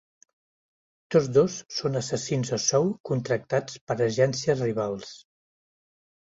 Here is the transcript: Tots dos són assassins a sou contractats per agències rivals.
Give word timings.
Tots 1.15 1.29
dos 1.35 1.57
són 1.81 1.99
assassins 1.99 2.53
a 2.59 2.59
sou 2.65 2.89
contractats 3.11 3.79
per 3.87 4.01
agències 4.09 4.67
rivals. 4.69 5.17